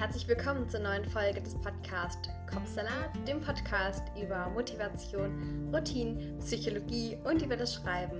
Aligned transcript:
herzlich 0.00 0.26
willkommen 0.28 0.66
zur 0.66 0.80
neuen 0.80 1.04
Folge 1.04 1.42
des 1.42 1.54
Podcasts 1.56 2.30
Kopfsalat, 2.50 3.10
dem 3.28 3.38
Podcast 3.38 4.02
über 4.18 4.48
Motivation, 4.48 5.68
Routine, 5.74 6.38
Psychologie 6.38 7.18
und 7.24 7.42
über 7.42 7.54
das 7.54 7.74
Schreiben. 7.74 8.18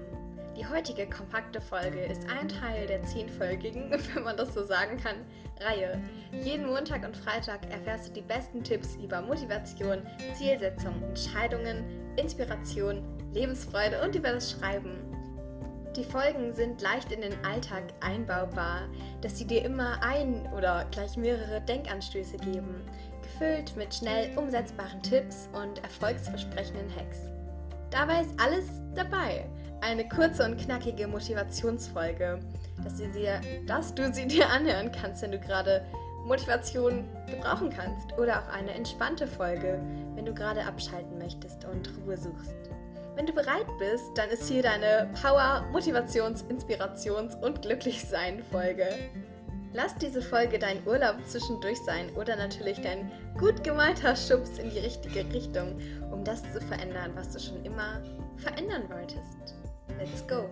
Die 0.59 0.67
heutige 0.67 1.09
kompakte 1.09 1.59
Folge 1.59 2.01
ist 2.01 2.29
ein 2.29 2.49
Teil 2.49 2.87
der 2.87 3.03
zehnfolgigen, 3.05 3.91
wenn 4.15 4.25
man 4.25 4.37
das 4.37 4.53
so 4.53 4.63
sagen 4.63 4.99
kann, 4.99 5.25
Reihe. 5.59 5.99
Jeden 6.45 6.67
Montag 6.67 7.03
und 7.03 7.17
Freitag 7.17 7.61
erfährst 7.71 8.09
du 8.09 8.13
die 8.13 8.29
besten 8.29 8.63
Tipps 8.63 8.97
über 9.03 9.23
Motivation, 9.23 10.03
Zielsetzung, 10.35 11.03
Entscheidungen, 11.03 11.83
Inspiration, 12.17 13.03
Lebensfreude 13.33 14.03
und 14.05 14.15
über 14.15 14.33
das 14.33 14.51
Schreiben. 14.51 14.99
Die 15.97 16.05
Folgen 16.05 16.55
sind 16.55 16.81
leicht 16.81 17.11
in 17.11 17.21
den 17.21 17.45
Alltag 17.45 17.83
einbaubar, 18.01 18.83
dass 19.23 19.37
sie 19.37 19.45
dir 19.45 19.65
immer 19.65 20.01
ein 20.03 20.49
oder 20.57 20.87
gleich 20.93 21.17
mehrere 21.17 21.61
Denkanstöße 21.63 22.37
geben, 22.37 22.83
gefüllt 23.23 23.77
mit 23.77 23.93
schnell 23.93 24.37
umsetzbaren 24.39 25.03
Tipps 25.03 25.49
und 25.53 25.83
erfolgsversprechenden 25.83 26.95
Hacks. 26.95 27.19
Dabei 27.91 28.21
ist 28.21 28.31
alles 28.41 28.67
dabei. 28.95 29.45
Eine 29.81 30.09
kurze 30.09 30.45
und 30.45 30.59
knackige 30.59 31.09
Motivationsfolge, 31.09 32.39
dass, 32.85 32.99
sie 32.99 33.11
dir, 33.11 33.41
dass 33.67 33.93
du 33.93 34.13
sie 34.13 34.29
dir 34.29 34.49
anhören 34.49 34.93
kannst, 34.93 35.23
wenn 35.23 35.33
du 35.33 35.41
gerade 35.41 35.85
Motivation 36.25 37.09
gebrauchen 37.27 37.71
kannst. 37.71 38.17
Oder 38.17 38.43
auch 38.43 38.49
eine 38.53 38.73
entspannte 38.75 39.27
Folge, 39.27 39.81
wenn 40.15 40.25
du 40.25 40.33
gerade 40.35 40.65
abschalten 40.65 41.19
möchtest 41.19 41.65
und 41.65 41.91
Ruhe 42.05 42.17
suchst. 42.17 42.70
Wenn 43.17 43.27
du 43.27 43.33
bereit 43.33 43.67
bist, 43.79 44.17
dann 44.17 44.31
ist 44.31 44.49
hier 44.49 44.63
deine 44.63 45.11
Power, 45.21 45.65
Motivations-, 45.73 46.45
Inspirations- 46.49 47.35
und 47.43 47.63
Glücklichsein-Folge. 47.63 48.87
Lass 49.73 49.95
diese 49.97 50.21
Folge 50.21 50.59
dein 50.59 50.85
Urlaub 50.87 51.17
zwischendurch 51.27 51.79
sein 51.79 52.11
oder 52.17 52.37
natürlich 52.37 52.81
dein 52.81 53.11
gut 53.39 53.63
gemeinter 53.63 54.17
Schubs 54.17 54.59
in 54.59 54.71
die 54.71 54.81
richtige 54.81 55.21
Richtung, 55.33 55.79
um 56.11 56.25
das 56.25 56.43
zu 56.53 56.61
verändern, 56.61 57.13
was 57.15 57.31
du 57.31 57.39
schon 57.39 57.65
immer 57.65 58.03
verändern 58.37 58.89
wolltest. 58.89 59.55
Let's 59.99 60.27
go! 60.27 60.49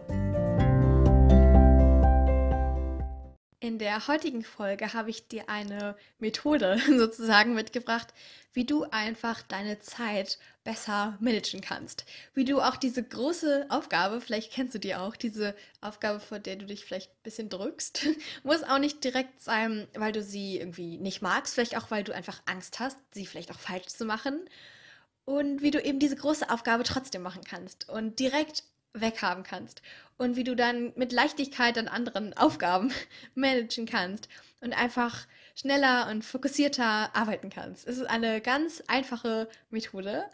In 3.60 3.80
der 3.80 4.06
heutigen 4.06 4.44
Folge 4.44 4.92
habe 4.92 5.10
ich 5.10 5.26
dir 5.26 5.48
eine 5.48 5.96
Methode 6.20 6.80
sozusagen 6.96 7.54
mitgebracht, 7.54 8.14
wie 8.52 8.64
du 8.64 8.84
einfach 8.84 9.42
deine 9.42 9.80
Zeit 9.80 10.38
besser 10.62 11.16
managen 11.18 11.60
kannst. 11.60 12.04
Wie 12.34 12.44
du 12.44 12.60
auch 12.60 12.76
diese 12.76 13.02
große 13.02 13.66
Aufgabe, 13.68 14.20
vielleicht 14.20 14.52
kennst 14.52 14.76
du 14.76 14.78
die 14.78 14.94
auch, 14.94 15.16
diese 15.16 15.56
Aufgabe, 15.80 16.20
vor 16.20 16.38
der 16.38 16.54
du 16.54 16.66
dich 16.66 16.84
vielleicht 16.84 17.10
ein 17.10 17.22
bisschen 17.24 17.48
drückst, 17.48 18.06
muss 18.44 18.62
auch 18.62 18.78
nicht 18.78 19.02
direkt 19.02 19.42
sein, 19.42 19.88
weil 19.94 20.12
du 20.12 20.22
sie 20.22 20.58
irgendwie 20.58 20.96
nicht 20.98 21.20
magst, 21.20 21.54
vielleicht 21.54 21.76
auch, 21.76 21.90
weil 21.90 22.04
du 22.04 22.14
einfach 22.14 22.40
Angst 22.46 22.78
hast, 22.78 22.96
sie 23.10 23.26
vielleicht 23.26 23.50
auch 23.50 23.58
falsch 23.58 23.88
zu 23.88 24.04
machen. 24.04 24.48
Und 25.24 25.62
wie 25.62 25.72
du 25.72 25.82
eben 25.82 25.98
diese 25.98 26.16
große 26.16 26.48
Aufgabe 26.48 26.84
trotzdem 26.84 27.22
machen 27.22 27.42
kannst 27.42 27.88
und 27.88 28.20
direkt 28.20 28.62
weghaben 29.00 29.44
kannst 29.44 29.82
und 30.16 30.36
wie 30.36 30.44
du 30.44 30.54
dann 30.54 30.92
mit 30.96 31.12
Leichtigkeit 31.12 31.78
an 31.78 31.88
anderen 31.88 32.36
Aufgaben 32.36 32.92
managen 33.34 33.86
kannst 33.86 34.28
und 34.60 34.72
einfach 34.72 35.26
schneller 35.54 36.08
und 36.10 36.24
fokussierter 36.24 37.14
arbeiten 37.14 37.50
kannst. 37.50 37.86
Es 37.86 37.98
ist 37.98 38.06
eine 38.06 38.40
ganz 38.40 38.82
einfache 38.86 39.48
Methode 39.70 40.24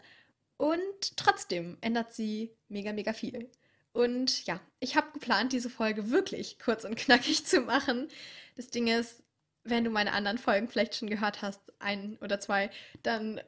und 0.57 1.17
trotzdem 1.17 1.77
ändert 1.81 2.13
sie 2.13 2.51
mega, 2.69 2.93
mega 2.93 3.13
viel. 3.13 3.49
Und 3.91 4.45
ja, 4.45 4.59
ich 4.79 4.95
habe 4.97 5.11
geplant, 5.13 5.53
diese 5.53 5.69
Folge 5.69 6.11
wirklich 6.11 6.59
kurz 6.59 6.83
und 6.83 6.95
knackig 6.95 7.45
zu 7.45 7.61
machen. 7.61 8.09
Das 8.55 8.67
Ding 8.67 8.87
ist, 8.87 9.23
wenn 9.63 9.83
du 9.83 9.89
meine 9.89 10.13
anderen 10.13 10.37
Folgen 10.37 10.67
vielleicht 10.67 10.95
schon 10.95 11.09
gehört 11.09 11.41
hast, 11.41 11.61
ein 11.79 12.17
oder 12.21 12.39
zwei, 12.39 12.69
dann 13.03 13.41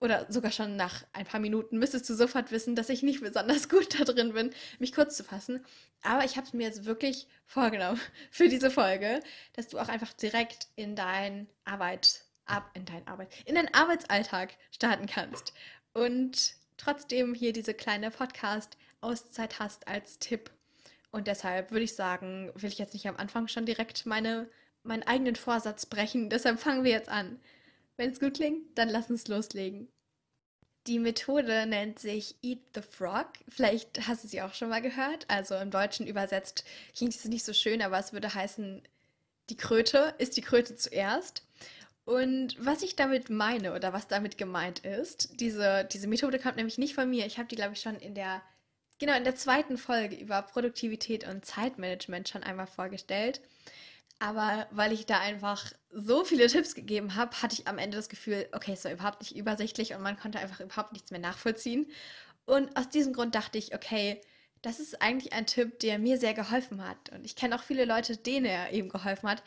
oder 0.00 0.26
sogar 0.30 0.50
schon 0.50 0.76
nach 0.76 1.04
ein 1.12 1.26
paar 1.26 1.40
Minuten 1.40 1.78
müsstest 1.78 2.08
du 2.08 2.14
sofort 2.14 2.50
wissen, 2.50 2.74
dass 2.74 2.88
ich 2.88 3.02
nicht 3.02 3.20
besonders 3.20 3.68
gut 3.68 4.00
da 4.00 4.04
drin 4.04 4.32
bin, 4.32 4.50
mich 4.78 4.92
kurz 4.92 5.16
zu 5.16 5.24
fassen. 5.24 5.64
Aber 6.02 6.24
ich 6.24 6.36
habe 6.36 6.46
es 6.46 6.54
mir 6.54 6.66
jetzt 6.66 6.86
wirklich 6.86 7.28
vorgenommen 7.46 8.00
für 8.30 8.48
diese 8.48 8.70
Folge, 8.70 9.20
dass 9.52 9.68
du 9.68 9.78
auch 9.78 9.88
einfach 9.88 10.12
direkt 10.14 10.68
in 10.76 10.96
dein 10.96 11.46
Arbeit, 11.64 12.22
ab, 12.46 12.70
in 12.74 12.86
dein 12.86 13.06
Arbeit, 13.06 13.28
in 13.44 13.54
deinen 13.54 13.72
Arbeitsalltag 13.74 14.54
starten 14.70 15.06
kannst 15.06 15.52
und 15.92 16.54
trotzdem 16.78 17.34
hier 17.34 17.52
diese 17.52 17.74
kleine 17.74 18.10
Podcast-Auszeit 18.10 19.58
hast 19.58 19.86
als 19.86 20.18
Tipp. 20.18 20.50
Und 21.10 21.26
deshalb 21.26 21.72
würde 21.72 21.84
ich 21.84 21.94
sagen, 21.94 22.50
will 22.54 22.70
ich 22.70 22.78
jetzt 22.78 22.94
nicht 22.94 23.08
am 23.08 23.16
Anfang 23.16 23.48
schon 23.48 23.66
direkt 23.66 24.06
meine, 24.06 24.48
meinen 24.82 25.02
eigenen 25.02 25.36
Vorsatz 25.36 25.84
brechen. 25.84 26.30
Deshalb 26.30 26.58
fangen 26.60 26.84
wir 26.84 26.92
jetzt 26.92 27.08
an. 27.08 27.38
Wenn 28.00 28.12
es 28.12 28.18
gut 28.18 28.32
klingt, 28.32 28.78
dann 28.78 28.88
lass 28.88 29.10
uns 29.10 29.28
loslegen. 29.28 29.86
Die 30.86 30.98
Methode 30.98 31.66
nennt 31.66 31.98
sich 31.98 32.34
Eat 32.40 32.60
the 32.74 32.80
Frog. 32.80 33.26
Vielleicht 33.46 34.08
hast 34.08 34.24
du 34.24 34.28
sie 34.28 34.40
auch 34.40 34.54
schon 34.54 34.70
mal 34.70 34.80
gehört. 34.80 35.26
Also 35.28 35.54
im 35.56 35.70
Deutschen 35.70 36.06
übersetzt 36.06 36.64
klingt 36.96 37.14
es 37.14 37.26
nicht 37.26 37.44
so 37.44 37.52
schön, 37.52 37.82
aber 37.82 37.98
es 37.98 38.14
würde 38.14 38.32
heißen, 38.32 38.80
die 39.50 39.56
Kröte 39.58 40.14
ist 40.16 40.38
die 40.38 40.40
Kröte 40.40 40.76
zuerst. 40.76 41.44
Und 42.06 42.56
was 42.58 42.82
ich 42.82 42.96
damit 42.96 43.28
meine 43.28 43.74
oder 43.74 43.92
was 43.92 44.08
damit 44.08 44.38
gemeint 44.38 44.78
ist, 44.78 45.38
diese, 45.38 45.86
diese 45.92 46.08
Methode 46.08 46.38
kommt 46.38 46.56
nämlich 46.56 46.78
nicht 46.78 46.94
von 46.94 47.10
mir. 47.10 47.26
Ich 47.26 47.36
habe 47.36 47.48
die, 47.48 47.56
glaube 47.56 47.74
ich, 47.74 47.82
schon 47.82 47.96
in 47.96 48.14
der, 48.14 48.40
genau, 48.98 49.14
in 49.14 49.24
der 49.24 49.36
zweiten 49.36 49.76
Folge 49.76 50.16
über 50.16 50.40
Produktivität 50.40 51.28
und 51.28 51.44
Zeitmanagement 51.44 52.30
schon 52.30 52.44
einmal 52.44 52.66
vorgestellt. 52.66 53.42
Aber 54.20 54.68
weil 54.70 54.92
ich 54.92 55.06
da 55.06 55.18
einfach 55.18 55.72
so 55.90 56.24
viele 56.24 56.46
Tipps 56.46 56.74
gegeben 56.74 57.14
habe, 57.14 57.40
hatte 57.40 57.54
ich 57.54 57.66
am 57.66 57.78
Ende 57.78 57.96
das 57.96 58.10
Gefühl, 58.10 58.46
okay, 58.52 58.72
es 58.74 58.84
war 58.84 58.92
überhaupt 58.92 59.22
nicht 59.22 59.34
übersichtlich 59.34 59.94
und 59.94 60.02
man 60.02 60.18
konnte 60.18 60.38
einfach 60.38 60.60
überhaupt 60.60 60.92
nichts 60.92 61.10
mehr 61.10 61.20
nachvollziehen. 61.20 61.90
Und 62.44 62.76
aus 62.76 62.90
diesem 62.90 63.14
Grund 63.14 63.34
dachte 63.34 63.56
ich, 63.56 63.74
okay, 63.74 64.20
das 64.60 64.78
ist 64.78 65.00
eigentlich 65.00 65.32
ein 65.32 65.46
Tipp, 65.46 65.78
der 65.80 65.98
mir 65.98 66.18
sehr 66.18 66.34
geholfen 66.34 66.86
hat. 66.86 67.08
Und 67.10 67.24
ich 67.24 67.34
kenne 67.34 67.56
auch 67.56 67.62
viele 67.62 67.86
Leute, 67.86 68.18
denen 68.18 68.44
er 68.44 68.72
eben 68.72 68.90
geholfen 68.90 69.28
hat. 69.28 69.42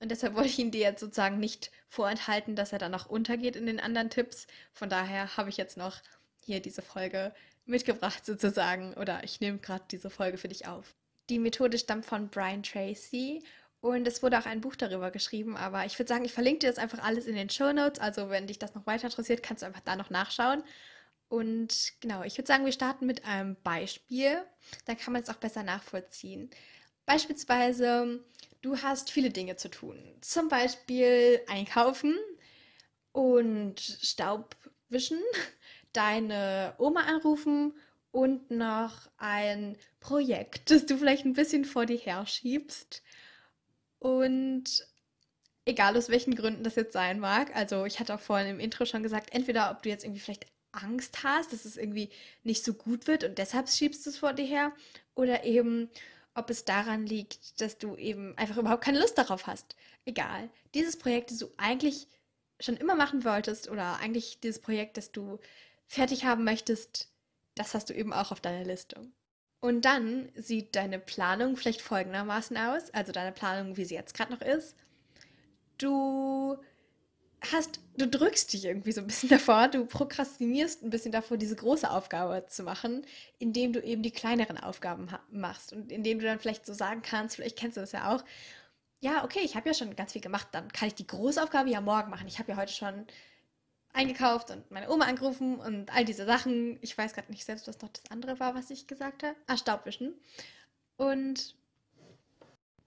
Und 0.00 0.10
deshalb 0.10 0.34
wollte 0.34 0.48
ich 0.48 0.58
ihn 0.58 0.72
dir 0.72 0.80
jetzt 0.80 1.00
sozusagen 1.00 1.38
nicht 1.38 1.70
vorenthalten, 1.88 2.56
dass 2.56 2.72
er 2.72 2.80
dann 2.80 2.90
noch 2.90 3.06
untergeht 3.06 3.54
in 3.54 3.66
den 3.66 3.78
anderen 3.78 4.10
Tipps. 4.10 4.48
Von 4.72 4.90
daher 4.90 5.36
habe 5.36 5.50
ich 5.50 5.56
jetzt 5.56 5.76
noch 5.76 6.00
hier 6.44 6.60
diese 6.60 6.82
Folge 6.82 7.32
mitgebracht 7.64 8.26
sozusagen. 8.26 8.94
Oder 8.94 9.22
ich 9.22 9.40
nehme 9.40 9.58
gerade 9.58 9.84
diese 9.88 10.10
Folge 10.10 10.36
für 10.36 10.48
dich 10.48 10.66
auf. 10.66 10.96
Die 11.28 11.38
Methode 11.38 11.78
stammt 11.78 12.06
von 12.06 12.28
Brian 12.28 12.64
Tracy 12.64 13.44
und 13.80 14.06
es 14.08 14.22
wurde 14.22 14.38
auch 14.38 14.46
ein 14.46 14.60
Buch 14.60 14.76
darüber 14.76 15.10
geschrieben, 15.10 15.56
aber 15.56 15.84
ich 15.84 15.98
würde 15.98 16.08
sagen, 16.08 16.24
ich 16.24 16.32
verlinke 16.32 16.60
dir 16.60 16.68
das 16.68 16.78
einfach 16.78 17.02
alles 17.04 17.26
in 17.26 17.36
den 17.36 17.50
Show 17.50 17.72
Notes. 17.72 18.00
Also 18.00 18.30
wenn 18.30 18.46
dich 18.46 18.58
das 18.58 18.74
noch 18.74 18.86
weiter 18.86 19.04
interessiert, 19.06 19.42
kannst 19.42 19.62
du 19.62 19.66
einfach 19.66 19.80
da 19.80 19.96
noch 19.96 20.10
nachschauen. 20.10 20.62
Und 21.28 21.92
genau, 22.00 22.22
ich 22.22 22.38
würde 22.38 22.46
sagen, 22.46 22.64
wir 22.64 22.72
starten 22.72 23.06
mit 23.06 23.24
einem 23.24 23.56
Beispiel. 23.62 24.42
Dann 24.86 24.96
kann 24.96 25.12
man 25.12 25.22
es 25.22 25.28
auch 25.28 25.36
besser 25.36 25.62
nachvollziehen. 25.62 26.50
Beispielsweise, 27.04 28.24
du 28.62 28.78
hast 28.78 29.10
viele 29.10 29.30
Dinge 29.30 29.56
zu 29.56 29.70
tun. 29.70 29.96
Zum 30.20 30.48
Beispiel 30.48 31.40
einkaufen 31.48 32.16
und 33.12 33.80
Staub 33.80 34.56
wischen, 34.88 35.20
deine 35.92 36.74
Oma 36.78 37.00
anrufen 37.02 37.74
und 38.10 38.50
noch 38.50 39.08
ein 39.18 39.76
Projekt, 40.00 40.70
das 40.70 40.86
du 40.86 40.96
vielleicht 40.96 41.24
ein 41.24 41.34
bisschen 41.34 41.64
vor 41.64 41.86
dir 41.86 41.98
herschiebst. 41.98 43.02
Und 43.98 44.86
egal 45.64 45.96
aus 45.96 46.08
welchen 46.08 46.34
Gründen 46.34 46.64
das 46.64 46.76
jetzt 46.76 46.92
sein 46.92 47.20
mag, 47.20 47.54
also 47.56 47.84
ich 47.84 47.98
hatte 48.00 48.14
auch 48.14 48.20
vorhin 48.20 48.48
im 48.48 48.60
Intro 48.60 48.84
schon 48.84 49.02
gesagt, 49.02 49.32
entweder 49.32 49.70
ob 49.70 49.82
du 49.82 49.88
jetzt 49.88 50.04
irgendwie 50.04 50.20
vielleicht 50.20 50.46
Angst 50.72 51.22
hast, 51.24 51.52
dass 51.52 51.64
es 51.64 51.76
irgendwie 51.76 52.10
nicht 52.44 52.64
so 52.64 52.74
gut 52.74 53.06
wird 53.06 53.24
und 53.24 53.38
deshalb 53.38 53.68
schiebst 53.68 54.04
du 54.06 54.10
es 54.10 54.18
vor 54.18 54.32
dir 54.32 54.44
her, 54.44 54.72
oder 55.14 55.44
eben 55.44 55.90
ob 56.34 56.50
es 56.50 56.64
daran 56.64 57.06
liegt, 57.06 57.60
dass 57.60 57.78
du 57.78 57.96
eben 57.96 58.36
einfach 58.36 58.58
überhaupt 58.58 58.84
keine 58.84 59.00
Lust 59.00 59.16
darauf 59.16 59.46
hast. 59.46 59.74
Egal. 60.04 60.50
Dieses 60.74 60.98
Projekt, 60.98 61.30
das 61.30 61.38
du 61.38 61.50
eigentlich 61.56 62.06
schon 62.60 62.76
immer 62.76 62.94
machen 62.94 63.24
wolltest 63.24 63.70
oder 63.70 63.98
eigentlich 63.98 64.40
dieses 64.40 64.60
Projekt, 64.60 64.98
das 64.98 65.12
du 65.12 65.38
fertig 65.86 66.24
haben 66.24 66.44
möchtest, 66.44 67.10
das 67.54 67.74
hast 67.74 67.88
du 67.90 67.94
eben 67.94 68.12
auch 68.12 68.32
auf 68.32 68.40
deiner 68.40 68.64
Liste. 68.64 69.00
Und 69.66 69.84
dann 69.84 70.28
sieht 70.36 70.76
deine 70.76 71.00
Planung 71.00 71.56
vielleicht 71.56 71.82
folgendermaßen 71.82 72.56
aus, 72.56 72.94
also 72.94 73.10
deine 73.10 73.32
Planung, 73.32 73.76
wie 73.76 73.84
sie 73.84 73.96
jetzt 73.96 74.14
gerade 74.14 74.32
noch 74.32 74.40
ist. 74.40 74.76
Du 75.76 76.56
hast, 77.50 77.80
du 77.96 78.06
drückst 78.06 78.52
dich 78.52 78.64
irgendwie 78.64 78.92
so 78.92 79.00
ein 79.00 79.08
bisschen 79.08 79.28
davor, 79.28 79.66
du 79.66 79.84
prokrastinierst 79.84 80.84
ein 80.84 80.90
bisschen 80.90 81.10
davor, 81.10 81.36
diese 81.36 81.56
große 81.56 81.90
Aufgabe 81.90 82.46
zu 82.46 82.62
machen, 82.62 83.04
indem 83.40 83.72
du 83.72 83.82
eben 83.82 84.04
die 84.04 84.12
kleineren 84.12 84.56
Aufgaben 84.56 85.08
machst 85.32 85.72
und 85.72 85.90
indem 85.90 86.20
du 86.20 86.26
dann 86.26 86.38
vielleicht 86.38 86.64
so 86.64 86.72
sagen 86.72 87.02
kannst, 87.02 87.34
vielleicht 87.34 87.58
kennst 87.58 87.76
du 87.76 87.80
das 87.80 87.90
ja 87.90 88.14
auch, 88.14 88.22
ja, 89.00 89.24
okay, 89.24 89.40
ich 89.42 89.56
habe 89.56 89.68
ja 89.68 89.74
schon 89.74 89.96
ganz 89.96 90.12
viel 90.12 90.22
gemacht, 90.22 90.46
dann 90.52 90.70
kann 90.70 90.86
ich 90.86 90.94
die 90.94 91.08
große 91.08 91.42
Aufgabe 91.42 91.70
ja 91.70 91.80
morgen 91.80 92.10
machen. 92.10 92.28
Ich 92.28 92.38
habe 92.38 92.52
ja 92.52 92.56
heute 92.56 92.72
schon 92.72 93.04
eingekauft 93.96 94.50
und 94.50 94.70
meine 94.70 94.90
Oma 94.90 95.06
angerufen 95.06 95.58
und 95.58 95.92
all 95.92 96.04
diese 96.04 96.26
Sachen. 96.26 96.78
Ich 96.82 96.96
weiß 96.96 97.14
gerade 97.14 97.32
nicht 97.32 97.44
selbst, 97.44 97.66
was 97.66 97.80
noch 97.80 97.88
das 97.88 98.10
andere 98.10 98.38
war, 98.38 98.54
was 98.54 98.70
ich 98.70 98.86
gesagt 98.86 99.22
habe. 99.22 99.36
Ah, 99.46 99.56
Staubwischen. 99.56 100.14
Und 100.96 101.56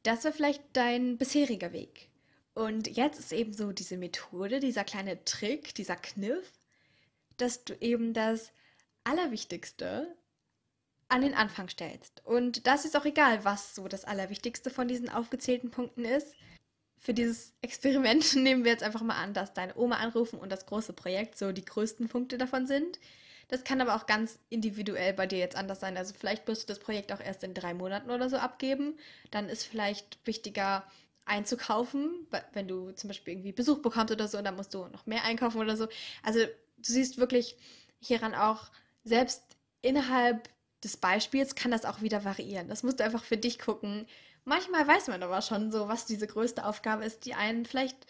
das 0.04 0.24
war 0.24 0.32
vielleicht 0.32 0.64
dein 0.74 1.18
bisheriger 1.18 1.74
Weg. 1.74 2.10
Und 2.54 2.88
jetzt 2.96 3.20
ist 3.20 3.34
eben 3.34 3.54
so 3.54 3.72
diese 3.72 3.98
Methode, 3.98 4.60
dieser 4.60 4.84
kleine 4.84 5.24
Trick, 5.26 5.74
dieser 5.76 5.96
Kniff, 5.96 6.52
dass 7.38 7.64
du 7.64 7.74
eben 7.80 8.14
das 8.14 8.52
Allerwichtigste 9.04 10.16
an 11.08 11.22
den 11.22 11.34
Anfang 11.34 11.70
stellst. 11.70 12.24
Und 12.26 12.68
das 12.68 12.86
ist 12.86 12.96
auch 12.96 13.06
egal, 13.06 13.44
was 13.44 13.76
so 13.76 13.88
das 13.88 14.06
Allerwichtigste 14.06 14.70
von 14.70 14.88
diesen 14.88 15.10
aufgezählten 15.10 15.72
Punkten 15.72 16.06
ist. 16.06 16.36
Für 17.00 17.14
dieses 17.14 17.54
Experiment 17.62 18.36
nehmen 18.36 18.64
wir 18.64 18.72
jetzt 18.72 18.84
einfach 18.84 19.02
mal 19.02 19.22
an, 19.22 19.34
dass 19.34 19.54
deine 19.54 19.76
Oma 19.76 19.98
anrufen 19.98 20.40
und 20.40 20.52
das 20.52 20.66
große 20.66 20.94
Projekt 20.94 21.38
so 21.38 21.52
die 21.52 21.66
größten 21.66 22.10
Punkte 22.10 22.38
davon 22.38 22.68
sind. 22.68 23.00
Das 23.48 23.64
kann 23.64 23.82
aber 23.82 23.96
auch 23.96 24.06
ganz 24.06 24.38
individuell 24.50 25.14
bei 25.14 25.26
dir 25.26 25.40
jetzt 25.40 25.56
anders 25.56 25.80
sein. 25.80 25.98
Also 25.98 26.14
vielleicht 26.18 26.48
wirst 26.48 26.64
du 26.64 26.68
das 26.68 26.80
Projekt 26.80 27.12
auch 27.12 27.20
erst 27.20 27.44
in 27.44 27.56
drei 27.56 27.74
Monaten 27.74 28.12
oder 28.12 28.30
so 28.30 28.38
abgeben. 28.38 28.96
Dann 29.32 29.50
ist 29.50 29.64
vielleicht 29.64 30.20
wichtiger 30.26 30.84
einzukaufen, 31.26 32.28
wenn 32.54 32.68
du 32.68 32.92
zum 32.92 33.08
Beispiel 33.08 33.34
irgendwie 33.34 33.52
Besuch 33.52 33.80
bekommst 33.80 34.12
oder 34.12 34.28
so, 34.28 34.38
und 34.38 34.44
dann 34.44 34.56
musst 34.56 34.74
du 34.74 34.88
noch 34.88 35.06
mehr 35.06 35.24
einkaufen 35.24 35.60
oder 35.60 35.78
so. 35.78 35.88
Also 36.24 36.40
du 36.40 36.92
siehst 36.92 37.18
wirklich 37.18 37.56
hieran 38.00 38.36
auch, 38.36 38.70
selbst 39.04 39.44
innerhalb 39.82 40.50
des 40.84 40.98
Beispiels 40.98 41.56
kann 41.56 41.72
das 41.72 41.86
auch 41.86 42.02
wieder 42.02 42.24
variieren. 42.26 42.68
Das 42.68 42.84
musst 42.84 43.00
du 43.00 43.04
einfach 43.04 43.24
für 43.24 43.38
dich 43.38 43.60
gucken. 43.60 44.06
Manchmal 44.46 44.88
weiß 44.88 45.08
man 45.08 45.24
aber 45.24 45.42
schon 45.42 45.72
so, 45.72 45.88
was 45.88 46.06
diese 46.06 46.28
größte 46.28 46.66
Aufgabe 46.66 47.06
ist, 47.06 47.26
die 47.26 47.34
einen 47.36 47.66
vielleicht 47.66 48.06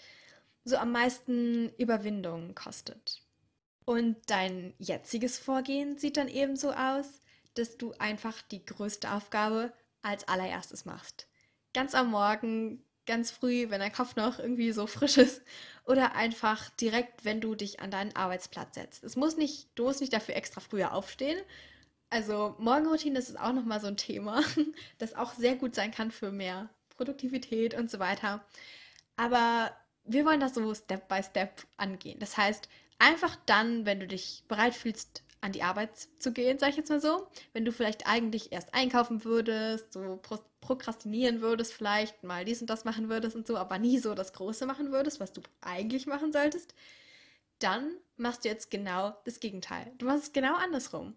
so 0.63 0.77
am 0.77 0.91
meisten 0.91 1.69
Überwindung 1.77 2.55
kostet. 2.55 3.21
Und 3.85 4.17
dein 4.27 4.73
jetziges 4.77 5.39
Vorgehen 5.39 5.97
sieht 5.97 6.17
dann 6.17 6.27
eben 6.27 6.55
so 6.55 6.71
aus, 6.71 7.21
dass 7.55 7.77
du 7.77 7.93
einfach 7.97 8.41
die 8.43 8.63
größte 8.63 9.11
Aufgabe 9.11 9.73
als 10.01 10.27
allererstes 10.27 10.85
machst. 10.85 11.27
Ganz 11.73 11.95
am 11.95 12.11
Morgen, 12.11 12.83
ganz 13.05 13.31
früh, 13.31 13.69
wenn 13.69 13.79
dein 13.79 13.91
Kopf 13.91 14.15
noch 14.15 14.39
irgendwie 14.39 14.71
so 14.71 14.85
frisch 14.87 15.17
ist. 15.17 15.41
Oder 15.85 16.15
einfach 16.15 16.69
direkt, 16.71 17.25
wenn 17.25 17.41
du 17.41 17.55
dich 17.55 17.79
an 17.79 17.89
deinen 17.89 18.15
Arbeitsplatz 18.15 18.75
setzt. 18.75 19.03
Es 19.03 19.15
muss 19.15 19.37
nicht, 19.37 19.67
du 19.75 19.85
musst 19.85 20.01
nicht 20.01 20.13
dafür 20.13 20.35
extra 20.35 20.61
früher 20.61 20.93
aufstehen. 20.93 21.39
Also 22.09 22.55
Morgenroutine, 22.57 23.15
das 23.15 23.29
ist 23.29 23.39
auch 23.39 23.53
nochmal 23.53 23.79
so 23.79 23.87
ein 23.87 23.97
Thema, 23.97 24.43
das 24.97 25.15
auch 25.15 25.33
sehr 25.33 25.55
gut 25.55 25.75
sein 25.75 25.91
kann 25.91 26.11
für 26.11 26.31
mehr 26.31 26.69
Produktivität 26.89 27.73
und 27.73 27.91
so 27.91 27.99
weiter. 27.99 28.43
Aber 29.15 29.71
wir 30.05 30.25
wollen 30.25 30.39
das 30.39 30.55
so 30.55 30.73
Step 30.73 31.07
by 31.07 31.21
Step 31.23 31.65
angehen. 31.77 32.19
Das 32.19 32.37
heißt, 32.37 32.67
Einfach 32.99 33.37
dann, 33.45 33.85
wenn 33.85 34.01
du 34.01 34.07
dich 34.07 34.43
bereit 34.49 34.75
fühlst, 34.75 35.23
an 35.41 35.53
die 35.53 35.63
Arbeit 35.63 35.91
zu 36.19 36.33
gehen, 36.33 36.59
sag 36.59 36.71
ich 36.71 36.75
jetzt 36.75 36.89
mal 36.89 36.99
so. 36.99 37.27
Wenn 37.53 37.63
du 37.63 37.71
vielleicht 37.71 38.05
eigentlich 38.05 38.51
erst 38.51 38.73
einkaufen 38.73 39.23
würdest, 39.23 39.93
so 39.93 40.19
pro 40.21 40.37
prokrastinieren 40.59 41.39
würdest, 41.39 41.71
vielleicht 41.73 42.21
mal 42.23 42.43
dies 42.43 42.59
und 42.59 42.69
das 42.69 42.83
machen 42.83 43.07
würdest 43.07 43.33
und 43.37 43.47
so, 43.47 43.55
aber 43.55 43.79
nie 43.79 43.97
so 43.97 44.13
das 44.13 44.33
Große 44.33 44.65
machen 44.65 44.91
würdest, 44.91 45.21
was 45.21 45.31
du 45.31 45.41
eigentlich 45.61 46.05
machen 46.05 46.33
solltest, 46.33 46.75
dann 47.59 47.95
machst 48.17 48.43
du 48.43 48.49
jetzt 48.49 48.69
genau 48.69 49.15
das 49.23 49.39
Gegenteil. 49.39 49.93
Du 49.97 50.05
machst 50.05 50.23
es 50.23 50.33
genau 50.33 50.55
andersrum. 50.55 51.15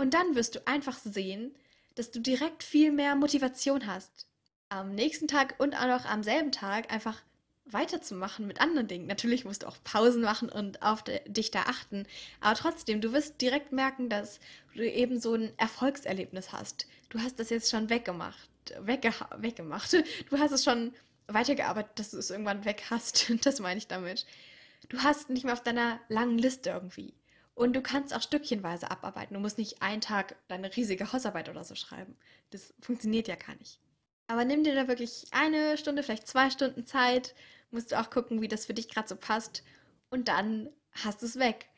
Und 0.00 0.14
dann 0.14 0.34
wirst 0.34 0.54
du 0.54 0.66
einfach 0.66 0.96
sehen, 0.96 1.54
dass 1.94 2.10
du 2.10 2.20
direkt 2.20 2.62
viel 2.62 2.90
mehr 2.90 3.16
Motivation 3.16 3.86
hast. 3.86 4.26
Am 4.70 4.94
nächsten 4.94 5.28
Tag 5.28 5.56
und 5.58 5.74
auch 5.74 5.88
noch 5.88 6.06
am 6.06 6.22
selben 6.22 6.52
Tag 6.52 6.90
einfach 6.90 7.20
weiterzumachen 7.66 8.46
mit 8.46 8.62
anderen 8.62 8.88
Dingen. 8.88 9.06
Natürlich 9.06 9.44
musst 9.44 9.62
du 9.62 9.66
auch 9.66 9.76
Pausen 9.84 10.22
machen 10.22 10.48
und 10.48 10.80
auf 10.80 11.04
dich 11.26 11.50
da 11.50 11.64
achten. 11.64 12.06
Aber 12.40 12.54
trotzdem, 12.54 13.02
du 13.02 13.12
wirst 13.12 13.42
direkt 13.42 13.72
merken, 13.72 14.08
dass 14.08 14.40
du 14.74 14.90
eben 14.90 15.20
so 15.20 15.34
ein 15.34 15.52
Erfolgserlebnis 15.58 16.50
hast. 16.50 16.86
Du 17.10 17.18
hast 17.18 17.38
das 17.38 17.50
jetzt 17.50 17.70
schon 17.70 17.90
weggemacht. 17.90 18.48
Wegge 18.78 19.12
weggemacht. 19.36 19.94
Du 20.30 20.38
hast 20.38 20.52
es 20.52 20.64
schon 20.64 20.94
weitergearbeitet, 21.26 21.98
dass 21.98 22.12
du 22.12 22.16
es 22.16 22.30
irgendwann 22.30 22.64
weg 22.64 22.84
hast. 22.88 23.30
Das 23.44 23.60
meine 23.60 23.76
ich 23.76 23.86
damit. 23.86 24.24
Du 24.88 25.02
hast 25.02 25.28
nicht 25.28 25.44
mehr 25.44 25.52
auf 25.52 25.62
deiner 25.62 26.00
langen 26.08 26.38
Liste 26.38 26.70
irgendwie. 26.70 27.12
Und 27.60 27.74
du 27.74 27.82
kannst 27.82 28.14
auch 28.14 28.22
stückchenweise 28.22 28.90
abarbeiten. 28.90 29.34
Du 29.34 29.40
musst 29.40 29.58
nicht 29.58 29.82
einen 29.82 30.00
Tag 30.00 30.34
deine 30.48 30.74
riesige 30.74 31.12
Hausarbeit 31.12 31.50
oder 31.50 31.62
so 31.62 31.74
schreiben. 31.74 32.16
Das 32.48 32.72
funktioniert 32.80 33.28
ja 33.28 33.36
gar 33.36 33.54
nicht. 33.56 33.78
Aber 34.28 34.46
nimm 34.46 34.64
dir 34.64 34.74
da 34.74 34.88
wirklich 34.88 35.26
eine 35.30 35.76
Stunde, 35.76 36.02
vielleicht 36.02 36.26
zwei 36.26 36.48
Stunden 36.48 36.86
Zeit 36.86 37.34
musst 37.70 37.92
du 37.92 38.00
auch 38.00 38.08
gucken, 38.08 38.40
wie 38.40 38.48
das 38.48 38.64
für 38.64 38.72
dich 38.72 38.88
gerade 38.88 39.08
so 39.08 39.14
passt. 39.14 39.62
Und 40.08 40.28
dann 40.28 40.70
hast 40.92 41.20
du 41.20 41.26
es 41.26 41.38
weg. 41.38 41.68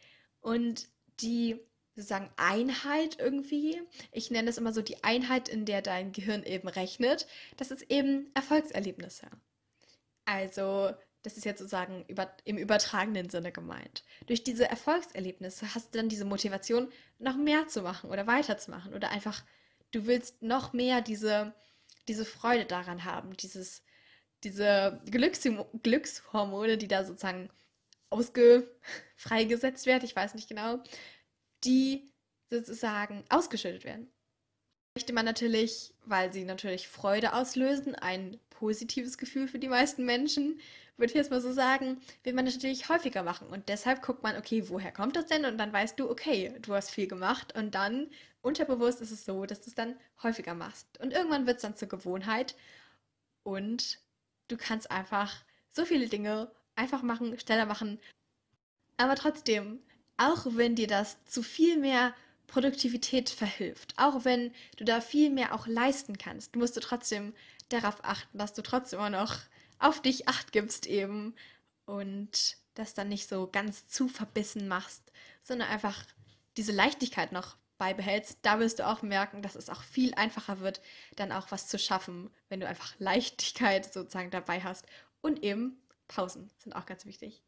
Und 0.40 0.86
die 1.18 1.58
sozusagen 1.96 2.30
Einheit 2.36 3.18
irgendwie, 3.18 3.82
ich 4.12 4.30
nenne 4.30 4.50
es 4.50 4.58
immer 4.58 4.72
so 4.72 4.82
die 4.82 5.02
Einheit, 5.02 5.48
in 5.48 5.64
der 5.64 5.82
dein 5.82 6.12
Gehirn 6.12 6.44
eben 6.44 6.68
rechnet, 6.68 7.26
das 7.56 7.72
ist 7.72 7.90
eben 7.90 8.30
Erfolgserlebnisse. 8.34 9.26
Also, 10.26 10.92
das 11.22 11.36
ist 11.36 11.44
jetzt 11.44 11.60
sozusagen 11.60 12.04
über, 12.08 12.34
im 12.44 12.58
übertragenen 12.58 13.30
Sinne 13.30 13.52
gemeint. 13.52 14.04
Durch 14.26 14.42
diese 14.42 14.68
Erfolgserlebnisse 14.68 15.74
hast 15.74 15.94
du 15.94 15.98
dann 15.98 16.08
diese 16.08 16.24
Motivation, 16.24 16.90
noch 17.18 17.36
mehr 17.36 17.68
zu 17.68 17.82
machen 17.82 18.10
oder 18.10 18.26
weiterzumachen 18.26 18.94
oder 18.94 19.10
einfach, 19.10 19.44
du 19.92 20.06
willst 20.06 20.42
noch 20.42 20.72
mehr 20.72 21.00
diese, 21.00 21.54
diese 22.08 22.24
Freude 22.24 22.64
daran 22.64 23.04
haben, 23.04 23.36
dieses, 23.36 23.82
diese 24.42 25.00
Glücks 25.10 25.46
Glückshormone, 25.82 26.76
die 26.76 26.88
da 26.88 27.04
sozusagen 27.04 27.48
ausge 28.10 28.68
freigesetzt 29.16 29.86
werden, 29.86 30.04
ich 30.04 30.16
weiß 30.16 30.34
nicht 30.34 30.48
genau, 30.48 30.82
die 31.64 32.12
sozusagen 32.50 33.24
ausgeschüttet 33.28 33.84
werden. 33.84 34.12
Möchte 34.94 35.12
man 35.12 35.24
natürlich, 35.24 35.94
weil 36.04 36.32
sie 36.32 36.44
natürlich 36.44 36.88
Freude 36.88 37.32
auslösen, 37.34 37.94
ein 37.94 38.38
positives 38.50 39.16
Gefühl 39.18 39.48
für 39.48 39.58
die 39.58 39.68
meisten 39.68 40.04
Menschen, 40.04 40.60
würde 40.96 41.10
ich 41.10 41.16
jetzt 41.16 41.30
mal 41.30 41.40
so 41.40 41.52
sagen, 41.52 42.00
will 42.22 42.34
man 42.34 42.44
natürlich 42.44 42.88
häufiger 42.88 43.22
machen. 43.22 43.48
Und 43.48 43.68
deshalb 43.68 44.02
guckt 44.02 44.22
man, 44.22 44.36
okay, 44.36 44.68
woher 44.68 44.92
kommt 44.92 45.16
das 45.16 45.26
denn? 45.26 45.44
Und 45.46 45.58
dann 45.58 45.72
weißt 45.72 45.98
du, 45.98 46.10
okay, 46.10 46.54
du 46.60 46.74
hast 46.74 46.90
viel 46.90 47.06
gemacht. 47.06 47.56
Und 47.56 47.74
dann 47.74 48.10
unterbewusst 48.42 49.00
ist 49.00 49.10
es 49.10 49.24
so, 49.24 49.46
dass 49.46 49.62
du 49.62 49.70
es 49.70 49.74
dann 49.74 49.96
häufiger 50.22 50.54
machst. 50.54 51.00
Und 51.00 51.12
irgendwann 51.12 51.46
wird 51.46 51.56
es 51.56 51.62
dann 51.62 51.76
zur 51.76 51.88
Gewohnheit. 51.88 52.54
Und 53.42 53.98
Du 54.52 54.58
kannst 54.58 54.90
einfach 54.90 55.32
so 55.70 55.86
viele 55.86 56.08
Dinge 56.08 56.52
einfach 56.76 57.02
machen, 57.02 57.38
schneller 57.38 57.64
machen. 57.64 57.98
Aber 58.98 59.14
trotzdem, 59.14 59.78
auch 60.18 60.44
wenn 60.50 60.74
dir 60.74 60.86
das 60.86 61.24
zu 61.24 61.42
viel 61.42 61.78
mehr 61.78 62.14
Produktivität 62.52 63.30
verhilft, 63.30 63.94
auch 63.96 64.26
wenn 64.26 64.52
du 64.76 64.84
da 64.84 65.00
viel 65.00 65.30
mehr 65.30 65.54
auch 65.54 65.66
leisten 65.66 66.18
kannst, 66.18 66.54
musst 66.54 66.76
du 66.76 66.80
trotzdem 66.80 67.32
darauf 67.70 68.04
achten, 68.04 68.36
dass 68.36 68.52
du 68.52 68.62
trotzdem 68.62 68.98
immer 68.98 69.08
noch 69.08 69.38
auf 69.78 70.02
dich 70.02 70.28
acht 70.28 70.52
gibst 70.52 70.86
eben 70.86 71.34
und 71.86 72.58
das 72.74 72.92
dann 72.92 73.08
nicht 73.08 73.26
so 73.26 73.48
ganz 73.50 73.88
zu 73.88 74.06
verbissen 74.06 74.68
machst, 74.68 75.02
sondern 75.42 75.68
einfach 75.68 76.04
diese 76.58 76.72
Leichtigkeit 76.72 77.32
noch 77.32 77.56
beibehältst, 77.78 78.38
da 78.42 78.60
wirst 78.60 78.80
du 78.80 78.86
auch 78.86 79.00
merken, 79.00 79.40
dass 79.40 79.54
es 79.54 79.70
auch 79.70 79.82
viel 79.82 80.12
einfacher 80.14 80.60
wird, 80.60 80.82
dann 81.16 81.32
auch 81.32 81.50
was 81.50 81.68
zu 81.68 81.78
schaffen, 81.78 82.30
wenn 82.50 82.60
du 82.60 82.68
einfach 82.68 82.94
Leichtigkeit 82.98 83.90
sozusagen 83.90 84.30
dabei 84.30 84.60
hast. 84.60 84.84
Und 85.22 85.42
eben 85.42 85.80
Pausen 86.06 86.50
sind 86.58 86.74
auch 86.74 86.84
ganz 86.84 87.06
wichtig. 87.06 87.42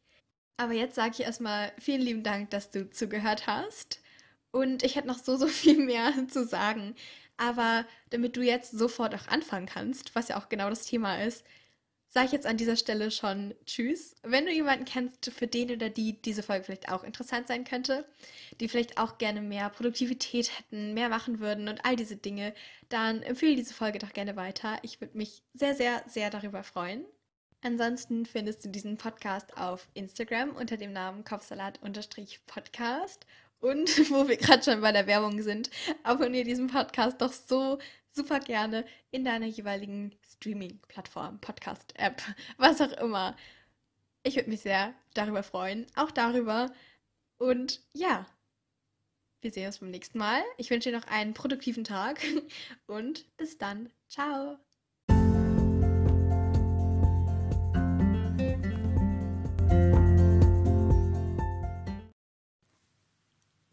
Aber 0.57 0.73
jetzt 0.73 0.95
sage 0.95 1.13
ich 1.13 1.21
erstmal 1.21 1.73
vielen 1.79 2.01
lieben 2.01 2.23
Dank, 2.23 2.49
dass 2.51 2.71
du 2.71 2.89
zugehört 2.89 3.47
hast. 3.47 4.01
Und 4.55 4.85
ich 4.85 4.95
hätte 4.95 5.09
noch 5.09 5.19
so, 5.19 5.37
so 5.37 5.49
viel 5.49 5.85
mehr 5.85 6.13
zu 6.29 6.47
sagen. 6.47 6.95
Aber 7.37 7.85
damit 8.11 8.37
du 8.37 8.43
jetzt 8.43 8.71
sofort 8.71 9.13
auch 9.13 9.27
anfangen 9.27 9.67
kannst, 9.67 10.15
was 10.15 10.29
ja 10.29 10.39
auch 10.39 10.49
genau 10.49 10.71
das 10.71 10.87
Thema 10.87 11.25
ist, 11.25 11.45
sage 12.07 12.27
ich 12.27 12.33
jetzt 12.33 12.47
an 12.47 12.57
dieser 12.57 12.77
Stelle 12.77 13.11
schon 13.11 13.57
Tschüss. 13.67 14.15
Wenn 14.23 14.47
du 14.47 14.53
jemanden 14.53 14.85
kennst, 14.85 15.33
für 15.33 15.49
den 15.49 15.73
oder 15.73 15.91
die 15.91 16.23
diese 16.23 16.45
Folge 16.45 16.67
vielleicht 16.67 16.89
auch 16.89 17.03
interessant 17.03 17.49
sein 17.49 17.65
könnte, 17.65 18.07
die 18.61 18.69
vielleicht 18.69 18.97
auch 18.97 19.19
gerne 19.19 19.43
mehr 19.43 19.71
Produktivität 19.71 20.57
hätten, 20.57 20.95
mehr 20.95 21.09
machen 21.09 21.41
würden 21.41 21.67
und 21.67 21.85
all 21.85 21.97
diese 21.97 22.15
Dinge, 22.15 22.55
dann 22.89 23.23
empfehle 23.23 23.57
diese 23.57 23.75
Folge 23.75 23.99
doch 23.99 24.13
gerne 24.13 24.37
weiter. 24.37 24.79
Ich 24.83 25.01
würde 25.01 25.19
mich 25.19 25.43
sehr, 25.53 25.75
sehr, 25.75 26.05
sehr 26.07 26.31
darüber 26.31 26.63
freuen. 26.63 27.05
Ansonsten 27.63 28.25
findest 28.25 28.65
du 28.65 28.69
diesen 28.69 28.99
Podcast 28.99 29.57
auf 29.57 29.89
Instagram 29.95 30.55
unter 30.55 30.77
dem 30.77 30.93
Namen 30.93 31.25
Kopfsalat-Podcast. 31.25 33.27
Und 33.65 33.89
wo 34.11 34.29
wir 34.29 34.37
gerade 34.37 34.63
schon 34.63 34.83
bei 34.83 34.93
der 34.93 35.07
Werbung 35.07 35.41
sind, 35.41 35.71
abonniere 36.03 36.45
diesen 36.45 36.67
Podcast 36.67 37.23
doch 37.23 37.33
so 37.33 37.79
super 38.13 38.39
gerne 38.39 38.85
in 39.11 39.25
deiner 39.25 39.47
jeweiligen 39.47 40.15
Streaming-Plattform, 40.35 41.41
Podcast-App, 41.41 42.21
was 42.59 42.83
auch 42.83 42.93
immer. 42.99 43.35
Ich 44.23 44.37
würde 44.37 44.51
mich 44.51 44.61
sehr 44.61 44.93
darüber 45.15 45.43
freuen, 45.43 45.87
auch 45.97 46.11
darüber. 46.11 46.75
Und 47.39 47.81
ja, 47.95 48.27
wir 49.41 49.51
sehen 49.51 49.67
uns 49.67 49.79
beim 49.79 49.91
nächsten 49.91 50.19
Mal. 50.19 50.43
Ich 50.59 50.69
wünsche 50.69 50.91
dir 50.91 50.99
noch 50.99 51.07
einen 51.07 51.33
produktiven 51.33 51.85
Tag 51.85 52.21
und 52.87 53.35
bis 53.39 53.57
dann. 53.57 53.91
Ciao. 54.09 54.59